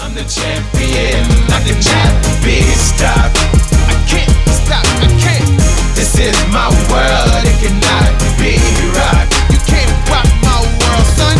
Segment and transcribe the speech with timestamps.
[0.00, 1.82] I'm the champion, I can
[2.78, 3.36] stopped.
[3.90, 5.58] I can't stop, I can't.
[5.96, 8.62] This is my world, it cannot be
[8.94, 9.34] rocked.
[9.50, 11.36] You can't rock my world, son.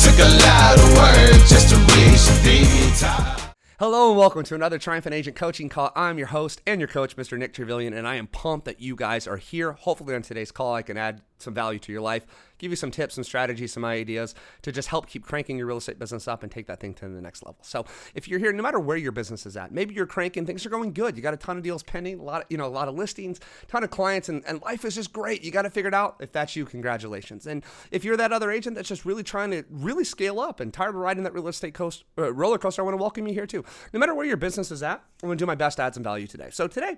[0.00, 2.64] Took a lot of work just to reach the
[2.98, 3.54] top.
[3.78, 5.92] Hello and welcome to another Triumphant Agent Coaching Call.
[5.94, 7.38] I'm your host and your coach, Mr.
[7.38, 9.72] Nick Trevelyan, and I am pumped that you guys are here.
[9.72, 12.26] Hopefully, on today's call, I can add some value to your life,
[12.58, 15.78] give you some tips, some strategies, some ideas to just help keep cranking your real
[15.78, 17.58] estate business up and take that thing to the next level.
[17.62, 17.84] So,
[18.14, 20.70] if you're here, no matter where your business is at, maybe you're cranking, things are
[20.70, 21.16] going good.
[21.16, 22.94] You got a ton of deals pending, a lot of, you know, a lot of
[22.94, 25.42] listings, ton of clients, and, and life is just great.
[25.42, 26.16] You got to figure it out.
[26.20, 27.46] If that's you, congratulations.
[27.46, 30.72] And if you're that other agent that's just really trying to really scale up and
[30.72, 33.34] tired of riding that real estate coast, uh, roller coaster, I want to welcome you
[33.34, 33.64] here too.
[33.92, 35.94] No matter where your business is at, I'm going to do my best to add
[35.94, 36.48] some value today.
[36.50, 36.96] So today,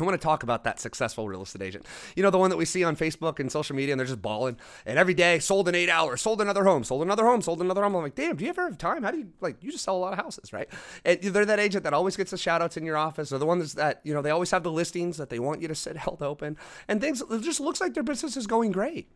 [0.00, 1.86] I want to talk about that successful real estate agent.
[2.16, 4.22] You know, the one that we see on Facebook and social media, and they're just
[4.22, 4.56] balling.
[4.86, 7.82] And every day, sold in eight hours, sold another home, sold another home, sold another
[7.82, 7.94] home.
[7.94, 9.02] I'm like, damn, do you ever have time?
[9.02, 10.68] How do you, like, you just sell a lot of houses, right?
[11.04, 13.30] And they're that agent that always gets the shout outs in your office.
[13.30, 15.68] They're the ones that, you know, they always have the listings that they want you
[15.68, 16.56] to sit held open.
[16.88, 19.08] And things, it just looks like their business is going great.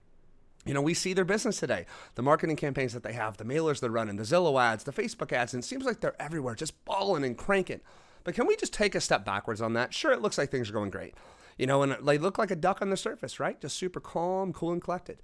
[0.67, 3.81] You know, we see their business today, the marketing campaigns that they have, the mailers
[3.81, 6.83] they're running, the Zillow ads, the Facebook ads, and it seems like they're everywhere, just
[6.87, 7.81] balling and cranking.
[8.25, 9.95] But can we just take a step backwards on that?
[9.95, 11.15] Sure, it looks like things are going great.
[11.59, 13.61] You know, and they look like a duck on the surface, right?
[13.61, 15.19] Just super calm, cool, and collected.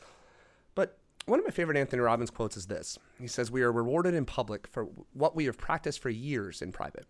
[0.75, 4.15] But one of my favorite Anthony Robbins quotes is this He says, We are rewarded
[4.15, 7.07] in public for what we have practiced for years in private.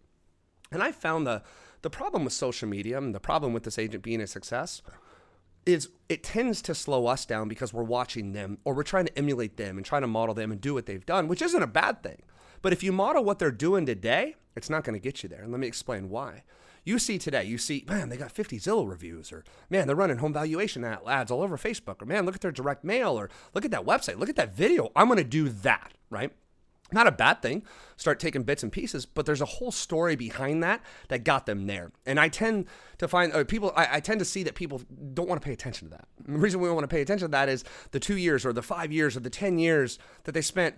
[0.72, 1.42] And I found the,
[1.82, 4.82] the problem with social media and the problem with this agent being a success
[5.66, 9.18] is it tends to slow us down because we're watching them or we're trying to
[9.18, 11.66] emulate them and trying to model them and do what they've done, which isn't a
[11.66, 12.22] bad thing.
[12.62, 15.42] But if you model what they're doing today, it's not going to get you there.
[15.42, 16.44] And let me explain why.
[16.84, 20.18] You see today, you see, man, they got 50 Zillow reviews, or man, they're running
[20.18, 23.64] home valuation ads all over Facebook, or man, look at their direct mail, or look
[23.64, 24.90] at that website, look at that video.
[24.96, 26.32] I'm going to do that, right?
[26.92, 27.62] Not a bad thing.
[27.96, 31.66] Start taking bits and pieces, but there's a whole story behind that that got them
[31.66, 31.92] there.
[32.06, 32.66] And I tend
[32.98, 34.82] to find uh, people, I, I, tend to see that people
[35.14, 36.08] don't want to pay attention to that.
[36.26, 38.44] And the reason we don't want to pay attention to that is the two years
[38.44, 40.76] or the five years or the 10 years that they spent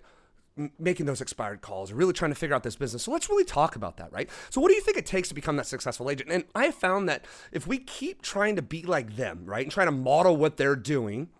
[0.78, 3.02] making those expired calls, or really trying to figure out this business.
[3.02, 4.28] So let's really talk about that, right?
[4.50, 6.30] So what do you think it takes to become that successful agent?
[6.30, 9.86] And I found that if we keep trying to be like them, right, and trying
[9.86, 11.30] to model what they're doing,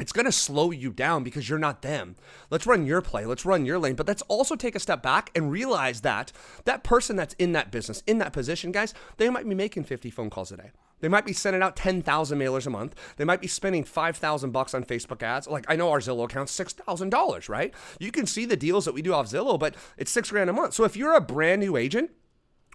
[0.00, 2.16] it's going to slow you down because you're not them.
[2.50, 3.24] Let's run your play.
[3.24, 3.94] Let's run your lane.
[3.94, 6.32] But let's also take a step back and realize that
[6.64, 10.10] that person that's in that business, in that position, guys, they might be making 50
[10.10, 10.70] phone calls a day.
[11.02, 12.94] They might be sending out 10,000 mailers a month.
[13.16, 15.46] They might be spending 5,000 bucks on Facebook ads.
[15.46, 17.74] Like I know our Zillow account's $6,000, right?
[18.00, 20.54] You can see the deals that we do off Zillow, but it's 6 grand a
[20.54, 20.72] month.
[20.72, 22.10] So if you're a brand new agent,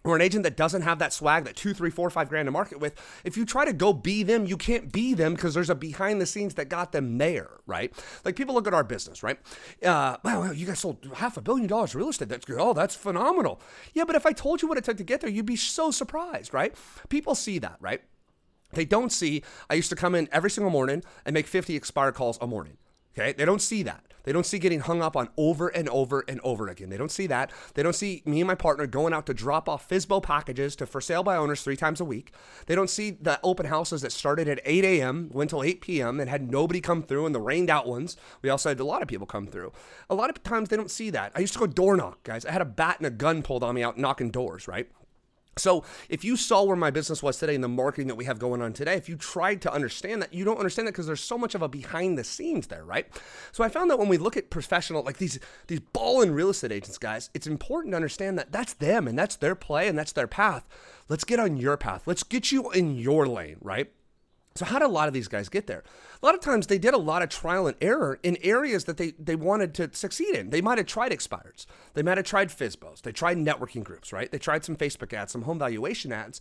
[0.03, 2.51] or an agent that doesn't have that swag, that two, three, four, five grand to
[2.51, 5.69] market with, if you try to go be them, you can't be them because there's
[5.69, 7.93] a behind the scenes that got them there, right?
[8.23, 9.37] Like people look at our business, right?
[9.83, 12.29] Uh, wow, you guys sold half a billion dollars real estate.
[12.29, 12.57] That's good.
[12.59, 13.61] Oh, that's phenomenal.
[13.93, 15.91] Yeah, but if I told you what it took to get there, you'd be so
[15.91, 16.73] surprised, right?
[17.09, 18.01] People see that, right?
[18.73, 22.15] They don't see, I used to come in every single morning and make 50 expired
[22.15, 22.77] calls a morning.
[23.17, 23.33] Okay.
[23.33, 24.03] They don't see that.
[24.23, 26.89] They don't see getting hung up on over and over and over again.
[26.89, 27.49] They don't see that.
[27.75, 30.85] They don't see me and my partner going out to drop off FSBO packages to
[30.85, 32.33] for sale by owners three times a week.
[32.65, 36.19] They don't see the open houses that started at 8 a.m., went till 8 p.m.,
[36.19, 38.17] and had nobody come through, and the rained out ones.
[38.41, 39.71] We also had a lot of people come through.
[40.09, 41.31] A lot of times they don't see that.
[41.33, 42.45] I used to go door knock, guys.
[42.45, 44.91] I had a bat and a gun pulled on me out knocking doors, right?
[45.57, 48.39] So, if you saw where my business was today and the marketing that we have
[48.39, 51.23] going on today, if you tried to understand that, you don't understand that because there's
[51.23, 53.07] so much of a behind the scenes there, right?
[53.51, 56.49] So, I found that when we look at professional, like these these ball and real
[56.49, 59.97] estate agents, guys, it's important to understand that that's them and that's their play and
[59.97, 60.67] that's their path.
[61.09, 62.03] Let's get on your path.
[62.05, 63.91] Let's get you in your lane, right?
[64.57, 65.83] So how did a lot of these guys get there?
[66.21, 68.97] A lot of times they did a lot of trial and error in areas that
[68.97, 70.49] they, they wanted to succeed in.
[70.49, 71.65] They might have tried expireds.
[71.93, 73.01] They might have tried FSBOs.
[73.01, 74.31] They tried networking groups, right?
[74.31, 76.39] They tried some Facebook ads, some home valuation ads.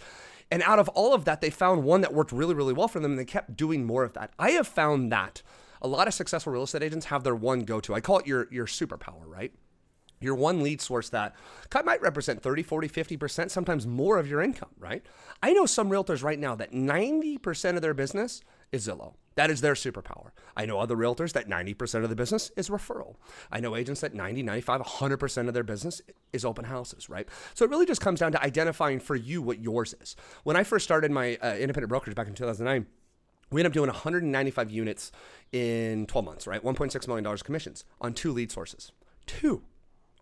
[0.50, 3.00] And out of all of that, they found one that worked really, really well for
[3.00, 4.32] them and they kept doing more of that.
[4.38, 5.42] I have found that
[5.82, 7.94] a lot of successful real estate agents have their one go-to.
[7.94, 9.52] I call it your, your superpower, right?
[10.20, 11.34] Your one lead source that
[11.84, 15.04] might represent 30, 40, 50%, sometimes more of your income, right?
[15.42, 18.42] I know some realtors right now that 90% of their business
[18.72, 19.14] is Zillow.
[19.36, 20.30] That is their superpower.
[20.56, 23.16] I know other realtors that 90% of the business is referral.
[23.52, 26.00] I know agents that 90, 95, 100% of their business
[26.32, 27.28] is open houses, right?
[27.52, 30.16] So it really just comes down to identifying for you what yours is.
[30.44, 32.86] When I first started my uh, independent brokerage back in 2009,
[33.50, 35.12] we ended up doing 195 units
[35.52, 36.62] in 12 months, right?
[36.62, 38.90] $1.6 million commissions on two lead sources.
[39.26, 39.62] Two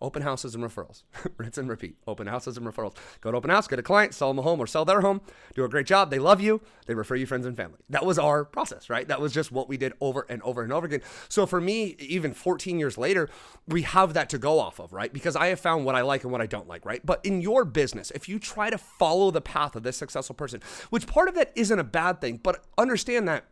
[0.05, 1.01] Open houses and referrals.
[1.37, 1.95] Rinse and repeat.
[2.05, 2.93] Open houses and referrals.
[3.21, 5.19] Go to open house, get a client, sell them a home or sell their home,
[5.55, 6.11] do a great job.
[6.11, 6.61] They love you.
[6.85, 7.79] They refer you friends and family.
[7.89, 9.07] That was our process, right?
[9.07, 11.01] That was just what we did over and over and over again.
[11.27, 13.31] So for me, even 14 years later,
[13.67, 15.11] we have that to go off of, right?
[15.11, 17.03] Because I have found what I like and what I don't like, right?
[17.03, 20.61] But in your business, if you try to follow the path of this successful person,
[20.91, 23.45] which part of that isn't a bad thing, but understand that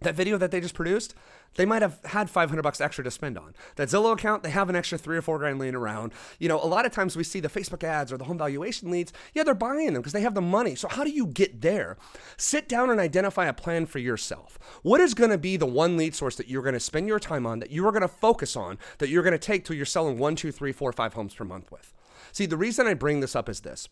[0.00, 1.14] that video that they just produced,
[1.56, 3.54] they might have had 500 bucks extra to spend on.
[3.76, 6.12] That Zillow account, they have an extra three or four grand laying around.
[6.38, 8.90] You know, a lot of times we see the Facebook ads or the home valuation
[8.90, 9.12] leads.
[9.34, 10.74] Yeah, they're buying them because they have the money.
[10.74, 11.96] So how do you get there?
[12.36, 14.58] Sit down and identify a plan for yourself.
[14.82, 17.20] What is going to be the one lead source that you're going to spend your
[17.20, 19.76] time on, that you are going to focus on, that you're going to take till
[19.76, 21.92] you're selling one, two, three, four, five homes per month with?
[22.32, 23.88] See, the reason I bring this up is this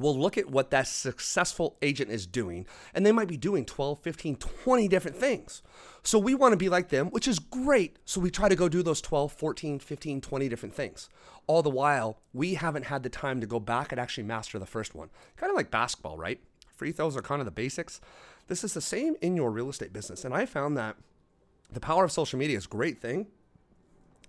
[0.00, 4.00] we'll look at what that successful agent is doing, and they might be doing 12,
[4.00, 5.62] 15, 20 different things.
[6.02, 7.98] So we want to be like them, which is great.
[8.04, 11.08] So we try to go do those 12, 14, 15, 20 different things.
[11.46, 14.66] All the while, we haven't had the time to go back and actually master the
[14.66, 15.10] first one.
[15.36, 16.40] Kind of like basketball, right?
[16.74, 18.00] Free throws are kind of the basics.
[18.46, 20.24] This is the same in your real estate business.
[20.24, 20.96] And I found that
[21.70, 23.26] the power of social media is a great thing,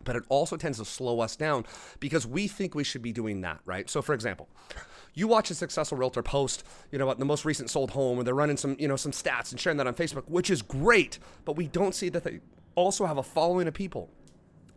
[0.03, 1.65] but it also tends to slow us down
[1.99, 3.89] because we think we should be doing that, right?
[3.89, 4.47] So, for example,
[5.13, 8.23] you watch a successful realtor post, you know, about the most recent sold home, or
[8.23, 11.19] they're running some, you know, some stats and sharing that on Facebook, which is great,
[11.45, 12.39] but we don't see that they
[12.75, 14.09] also have a following of people.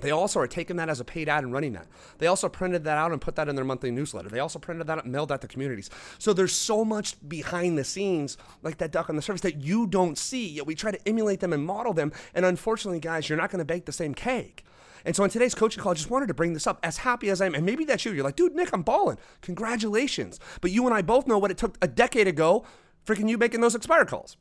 [0.03, 1.87] They also are taking that as a paid ad and running that.
[2.19, 4.29] They also printed that out and put that in their monthly newsletter.
[4.29, 5.91] They also printed that out and mailed that to communities.
[6.19, 9.87] So there's so much behind the scenes, like that duck on the surface, that you
[9.87, 10.49] don't see.
[10.49, 12.13] Yet we try to emulate them and model them.
[12.35, 14.65] And unfortunately, guys, you're not going to bake the same cake.
[15.05, 16.79] And so in today's coaching call, I just wanted to bring this up.
[16.83, 18.13] As happy as I am, and maybe that's you.
[18.13, 19.19] You're like, dude, Nick, I'm balling.
[19.41, 20.39] Congratulations.
[20.61, 22.65] But you and I both know what it took a decade ago,
[23.07, 24.37] freaking you making those expired calls.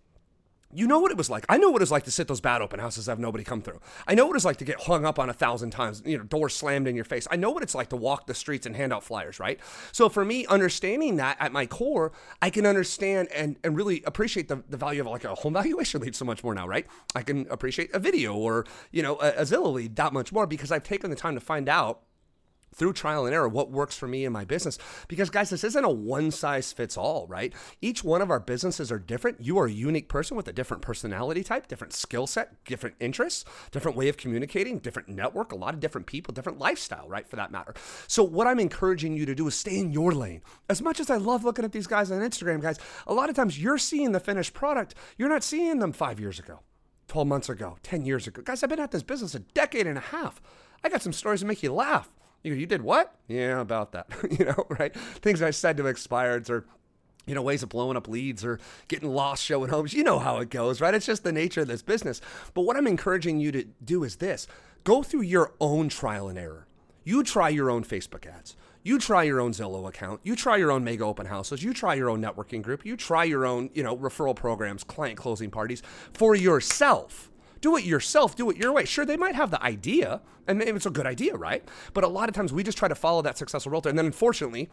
[0.74, 1.46] You know what it was like.
[1.50, 3.62] I know what it was like to sit those bad open houses have nobody come
[3.62, 3.80] through.
[4.08, 6.24] I know what it's like to get hung up on a thousand times, you know,
[6.24, 7.28] doors slammed in your face.
[7.30, 9.60] I know what it's like to walk the streets and hand out flyers, right?
[9.92, 14.48] So for me, understanding that at my core, I can understand and, and really appreciate
[14.48, 16.88] the, the value of like a home valuation lead so much more now, right?
[17.16, 20.48] I can appreciate a video or, you know, a, a Zillow lead that much more
[20.48, 22.02] because I've taken the time to find out
[22.74, 24.78] through trial and error what works for me and my business.
[25.08, 27.54] Because guys this isn't a one size fits all right?
[27.82, 29.42] Each one of our businesses are different.
[29.42, 33.46] You are a unique person with a different personality type different skill set different interests
[33.72, 37.36] different way of communicating different network a lot of different people different lifestyle right for
[37.36, 37.74] that matter.
[38.08, 40.42] So what i'm encouraging you to do is stay in your lane.
[40.70, 43.36] As much as i love looking at these guys on instagram guys a lot of
[43.36, 44.96] times you're seeing the finished product.
[45.18, 46.60] You're not seeing them five years ago
[47.08, 48.42] 12 months ago 10 years ago.
[48.42, 50.42] Guys i've been at this business a decade and a half.
[50.84, 52.10] I got some stories to make you laugh
[52.44, 53.16] you, you did what?
[53.28, 54.08] Yeah, about that.
[54.40, 54.94] you know, right?
[54.96, 56.66] Things I said to expireds or
[57.28, 59.94] you know, ways of blowing up leads or getting lost showing homes.
[59.94, 60.94] You know how it goes, right?
[60.94, 62.20] It's just the nature of this business.
[62.54, 64.48] But what I'm encouraging you to do is this
[64.84, 66.68] go through your own trial and error.
[67.04, 68.56] You try your own Facebook ads.
[68.84, 70.22] You try your own Zillow account.
[70.24, 71.64] You try your own mega open houses.
[71.64, 72.84] You try your own networking group.
[72.86, 75.84] You try your own, you know, referral programs, client closing parties
[76.14, 77.31] for yourself
[77.62, 78.86] do it yourself, do it your way.
[78.86, 81.64] Sure, they might have the idea, and maybe it's a good idea, right?
[81.94, 83.90] But a lot of times we just try to follow that successful realtor.
[83.90, 84.70] And then unfortunately,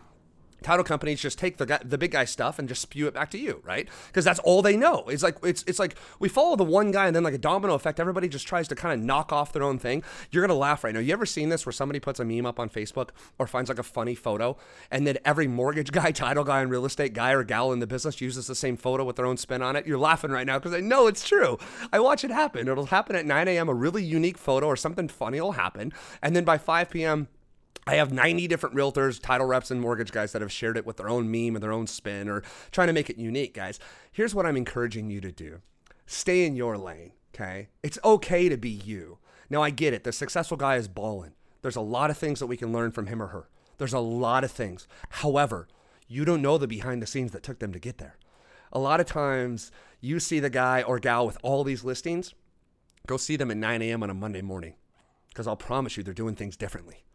[0.63, 3.31] title companies just take the guy, the big guy stuff and just spew it back
[3.31, 3.89] to you, right?
[4.09, 5.05] Because that's all they know.
[5.09, 7.75] It's like it's it's like we follow the one guy and then like a domino
[7.75, 8.01] effect.
[8.01, 10.03] Everybody just tries to kind of knock off their own thing.
[10.31, 11.01] You're gonna laugh right now.
[11.01, 13.79] You ever seen this where somebody puts a meme up on Facebook or finds like
[13.79, 14.57] a funny photo,
[14.91, 17.87] and then every mortgage guy, title guy, and real estate guy or gal in the
[17.87, 19.87] business uses the same photo with their own spin on it?
[19.87, 21.59] You're laughing right now because I know it's true.
[21.93, 22.69] I watch it happen.
[22.69, 23.69] It'll happen at 9 a.m.
[23.69, 27.29] A really unique photo or something funny will happen, and then by 5 p.m
[27.89, 30.99] I have 90 different realtors, title reps, and mortgage guys that have shared it with
[30.99, 33.81] their own meme and their own spin or trying to make it unique, guys.
[34.13, 35.63] Here's what I'm encouraging you to do
[36.05, 37.69] stay in your lane, okay?
[37.83, 39.17] It's okay to be you.
[39.49, 40.05] Now, I get it.
[40.05, 41.33] The successful guy is balling.
[41.63, 43.49] There's a lot of things that we can learn from him or her.
[43.79, 44.87] There's a lot of things.
[45.09, 45.67] However,
[46.07, 48.19] you don't know the behind the scenes that took them to get there.
[48.71, 49.73] A lot of times,
[50.03, 52.35] you see the guy or gal with all these listings,
[53.07, 54.03] go see them at 9 a.m.
[54.03, 54.75] on a Monday morning
[55.31, 57.07] because I'll promise you they're doing things differently.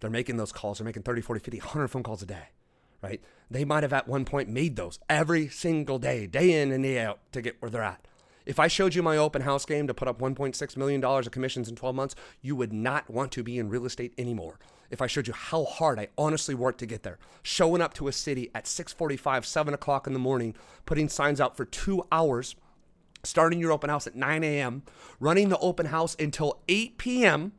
[0.00, 0.78] They're making those calls.
[0.78, 2.48] They're making 30, 40, 50, 100 phone calls a day,
[3.02, 3.20] right?
[3.50, 7.00] They might have at one point made those every single day, day in and day
[7.00, 8.06] out to get where they're at.
[8.46, 11.68] If I showed you my open house game to put up $1.6 million of commissions
[11.68, 14.58] in 12 months, you would not want to be in real estate anymore.
[14.90, 18.08] If I showed you how hard I honestly worked to get there, showing up to
[18.08, 20.54] a city at 6:45, 7 o'clock in the morning,
[20.86, 22.56] putting signs out for two hours,
[23.22, 24.82] starting your open house at 9 a.m.,
[25.20, 27.52] running the open house until 8 p.m.,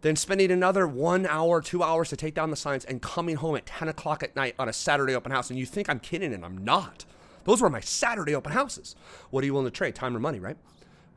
[0.00, 3.56] then spending another one hour, two hours to take down the signs and coming home
[3.56, 5.50] at 10 o'clock at night on a Saturday open house.
[5.50, 7.04] And you think I'm kidding, and I'm not.
[7.44, 8.94] Those were my Saturday open houses.
[9.30, 9.94] What are you willing to trade?
[9.94, 10.56] Time or money, right?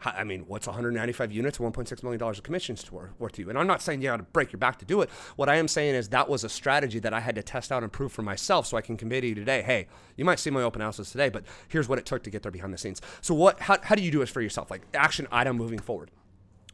[0.04, 3.50] I mean, what's 195 units, 1.6 million dollars of commissions worth to you?
[3.50, 5.10] And I'm not saying you got to break your back to do it.
[5.36, 7.84] What I am saying is that was a strategy that I had to test out
[7.84, 9.62] and prove for myself, so I can convey to you today.
[9.62, 12.42] Hey, you might see my open houses today, but here's what it took to get
[12.42, 13.00] there behind the scenes.
[13.22, 13.60] So what?
[13.60, 14.72] How, how do you do this for yourself?
[14.72, 16.10] Like action item moving forward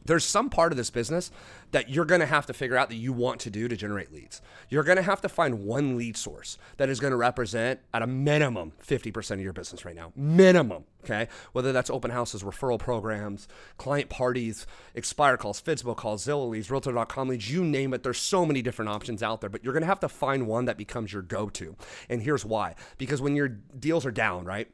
[0.04, 1.30] there's some part of this business
[1.70, 4.12] that you're going to have to figure out that you want to do to generate
[4.12, 4.40] leads.
[4.70, 8.02] You're going to have to find one lead source that is going to represent at
[8.02, 10.12] a minimum 50% of your business right now.
[10.16, 11.28] Minimum, okay?
[11.52, 17.28] Whether that's open houses, referral programs, client parties, expire calls, FSBO calls, Zillow leads, realtor.com
[17.28, 18.02] leads, you name it.
[18.02, 20.64] There's so many different options out there, but you're going to have to find one
[20.64, 21.76] that becomes your go-to.
[22.08, 22.76] And here's why.
[22.96, 24.70] Because when your deals are down, right?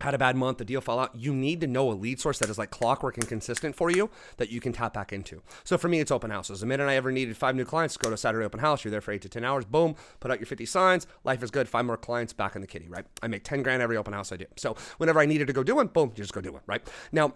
[0.00, 2.38] Had a bad month, the deal fell out, you need to know a lead source
[2.38, 5.42] that is like clockwork and consistent for you that you can tap back into.
[5.64, 6.60] So for me, it's open houses.
[6.60, 8.84] The minute I ever needed five new clients, go to Saturday open house.
[8.84, 9.64] You're there for eight to 10 hours.
[9.64, 11.06] Boom, put out your 50 signs.
[11.24, 11.68] Life is good.
[11.68, 13.04] Five more clients back in the kitty, right?
[13.22, 14.46] I make 10 grand every open house I do.
[14.56, 16.86] So whenever I needed to go do it, boom, you just go do it, right?
[17.12, 17.34] Now,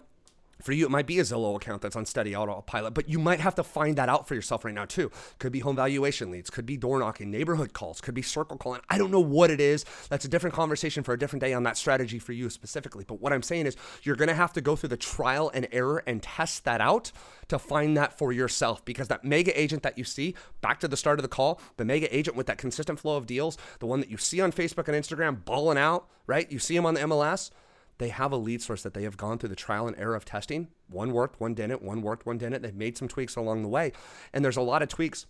[0.61, 3.39] for you, it might be a Zillow account that's on steady autopilot, but you might
[3.39, 5.11] have to find that out for yourself right now too.
[5.39, 8.81] Could be home valuation leads, could be door knocking, neighborhood calls, could be circle calling.
[8.89, 9.85] I don't know what it is.
[10.09, 13.03] That's a different conversation for a different day on that strategy for you specifically.
[13.05, 15.67] But what I'm saying is you're going to have to go through the trial and
[15.71, 17.11] error and test that out
[17.49, 20.97] to find that for yourself because that mega agent that you see, back to the
[20.97, 23.99] start of the call, the mega agent with that consistent flow of deals, the one
[23.99, 26.51] that you see on Facebook and Instagram balling out, right?
[26.51, 27.51] You see him on the MLS
[27.97, 30.25] they have a lead source that they have gone through the trial and error of
[30.25, 30.67] testing.
[30.89, 32.61] One worked, one didn't, one worked, one didn't.
[32.61, 33.93] They've made some tweaks along the way.
[34.33, 35.25] And there's a lot of tweaks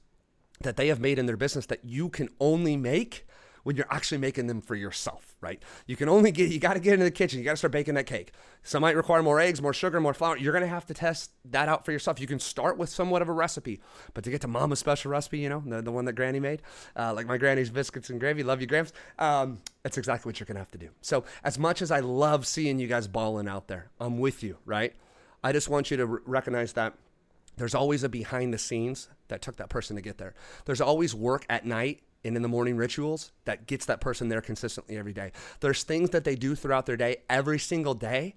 [0.61, 3.27] that they have made in their business that you can only make
[3.65, 5.59] when you're actually making them for yourself, right?
[5.87, 7.39] You can only get, you got to get into the kitchen.
[7.39, 8.31] You got to start baking that cake.
[8.61, 10.37] Some might require more eggs, more sugar, more flour.
[10.37, 12.21] You're going to have to test that out for yourself.
[12.21, 13.81] You can start with somewhat of a recipe,
[14.13, 16.61] but to get to mama's special recipe, you know, the, the one that granny made,
[16.95, 18.93] uh, like my granny's biscuits and gravy, love you, Gramps.
[19.17, 20.89] Um, that's exactly what you're going to have to do.
[21.01, 24.57] So, as much as I love seeing you guys balling out there, I'm with you,
[24.65, 24.93] right?
[25.43, 26.93] I just want you to r- recognize that
[27.57, 30.35] there's always a behind the scenes that took that person to get there.
[30.65, 34.41] There's always work at night and in the morning rituals that gets that person there
[34.41, 35.31] consistently every day.
[35.59, 38.35] There's things that they do throughout their day every single day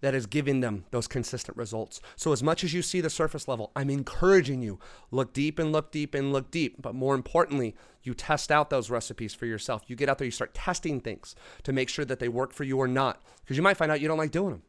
[0.00, 2.00] that is giving them those consistent results.
[2.14, 4.78] So as much as you see the surface level, I'm encouraging you
[5.10, 8.90] look deep and look deep and look deep, but more importantly, you test out those
[8.90, 9.82] recipes for yourself.
[9.86, 12.64] You get out there, you start testing things to make sure that they work for
[12.64, 14.62] you or not because you might find out you don't like doing them.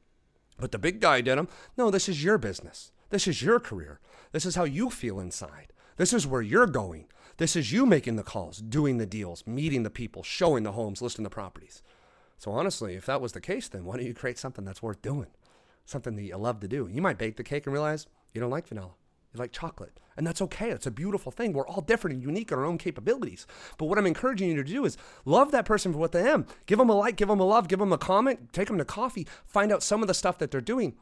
[0.57, 1.49] But the big guy did them.
[1.77, 2.91] No, this is your business.
[3.09, 3.99] This is your career.
[4.31, 5.73] This is how you feel inside.
[5.97, 7.05] This is where you're going.
[7.37, 11.01] This is you making the calls, doing the deals, meeting the people, showing the homes,
[11.01, 11.81] listing the properties.
[12.37, 15.01] So honestly, if that was the case, then why don't you create something that's worth
[15.01, 15.27] doing?
[15.85, 16.89] Something that you love to do.
[16.91, 18.91] You might bake the cake and realize you don't like vanilla.
[19.33, 19.97] You like chocolate.
[20.17, 20.69] And that's okay.
[20.69, 21.53] It's a beautiful thing.
[21.53, 23.47] We're all different and unique in our own capabilities.
[23.77, 26.45] But what I'm encouraging you to do is love that person for what they am.
[26.65, 28.85] Give them a like, give them a love, give them a comment, take them to
[28.85, 30.95] coffee, find out some of the stuff that they're doing.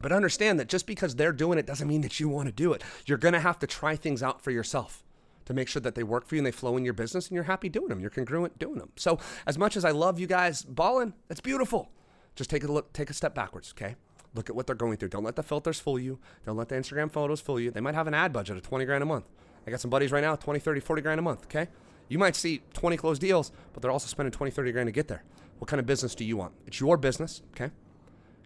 [0.00, 2.72] But understand that just because they're doing it doesn't mean that you want to do
[2.72, 2.82] it.
[3.06, 5.04] You're going to have to try things out for yourself
[5.44, 7.34] to make sure that they work for you and they flow in your business and
[7.34, 8.00] you're happy doing them.
[8.00, 8.90] You're congruent doing them.
[8.96, 11.90] So as much as I love you guys balling, it's beautiful.
[12.36, 13.96] Just take a look, take a step backwards, okay?
[14.34, 15.08] Look at what they're going through.
[15.08, 16.18] Don't let the filters fool you.
[16.46, 17.70] Don't let the Instagram photos fool you.
[17.70, 19.24] They might have an ad budget of 20 grand a month.
[19.66, 21.68] I got some buddies right now, 20, 30, 40 grand a month, okay?
[22.08, 25.08] You might see 20 closed deals, but they're also spending 20, 30 grand to get
[25.08, 25.24] there.
[25.58, 26.54] What kind of business do you want?
[26.66, 27.72] It's your business, okay?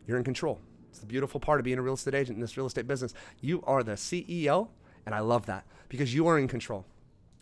[0.07, 0.61] You're in control.
[0.95, 3.15] It's the beautiful part of being a real estate agent in this real estate business.
[3.41, 4.69] You are the CEO,
[5.05, 6.87] and I love that because you are in control.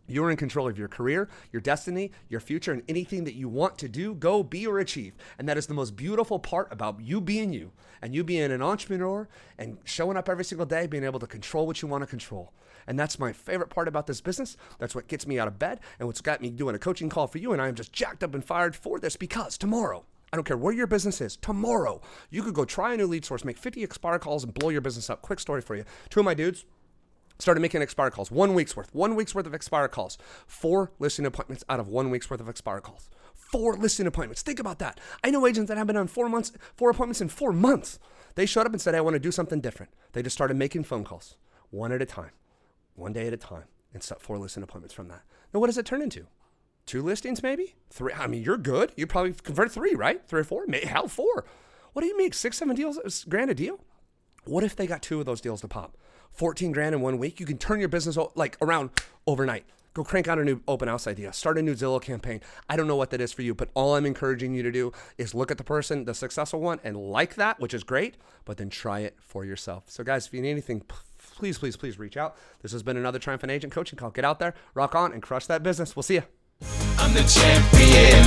[0.08, 3.76] You're in control of your career, your destiny, your future, and anything that you want
[3.76, 5.12] to do, go, be, or achieve.
[5.38, 8.62] And that is the most beautiful part about you being you and you being an
[8.62, 9.28] entrepreneur
[9.58, 12.54] and showing up every single day, being able to control what you want to control.
[12.86, 14.56] And that's my favorite part about this business.
[14.78, 17.26] That's what gets me out of bed and what's got me doing a coaching call
[17.26, 17.52] for you.
[17.52, 20.56] And I am just jacked up and fired for this because tomorrow, I don't care
[20.56, 21.36] where your business is.
[21.36, 24.70] Tomorrow, you could go try a new lead source, make 50 expire calls, and blow
[24.70, 25.20] your business up.
[25.20, 25.84] Quick story for you.
[26.08, 26.64] Two of my dudes,
[27.38, 28.30] started making expire calls.
[28.30, 28.94] One week's worth.
[28.94, 30.16] One week's worth of expire calls.
[30.46, 33.10] Four listing appointments out of one week's worth of expire calls.
[33.34, 34.40] Four listing appointments.
[34.40, 34.98] Think about that.
[35.22, 37.98] I know agents that have been on four months, four appointments in four months.
[38.34, 39.92] They showed up and said, I want to do something different.
[40.12, 41.36] They just started making phone calls,
[41.68, 42.30] one at a time,
[42.94, 45.24] one day at a time, and set four listing appointments from that.
[45.52, 46.26] Now, what does it turn into?
[46.86, 47.74] Two listings, maybe?
[47.90, 48.12] Three.
[48.12, 48.92] I mean, you're good.
[48.96, 50.26] You probably convert three, right?
[50.26, 50.64] Three or four?
[50.66, 51.44] Maybe, hell, four.
[51.92, 52.34] What do you make?
[52.34, 53.80] Six, seven deals, grand a deal?
[54.44, 55.96] What if they got two of those deals to pop?
[56.32, 57.38] 14 grand in one week.
[57.38, 58.90] You can turn your business like around
[59.26, 59.64] overnight.
[59.94, 61.34] Go crank out a new open house idea.
[61.34, 62.40] Start a new Zillow campaign.
[62.66, 64.90] I don't know what that is for you, but all I'm encouraging you to do
[65.18, 68.56] is look at the person, the successful one, and like that, which is great, but
[68.56, 69.84] then try it for yourself.
[69.88, 70.82] So, guys, if you need anything,
[71.18, 72.36] please, please, please reach out.
[72.62, 74.10] This has been another Triumphant Agent coaching call.
[74.10, 75.94] Get out there, rock on, and crush that business.
[75.94, 76.22] We'll see you.
[76.98, 78.22] I'm the champion,